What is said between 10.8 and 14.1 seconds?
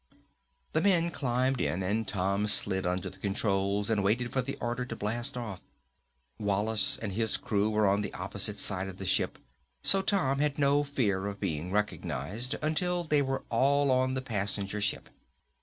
fear of being recognized until they were all